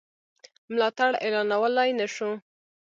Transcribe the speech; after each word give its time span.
ملاتړ 0.71 1.11
اعلانولای 1.23 1.89
نه 1.99 2.07
شو. 2.13 2.31